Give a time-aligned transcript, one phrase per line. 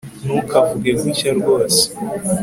[0.25, 1.81] ntukavuge gutya rwose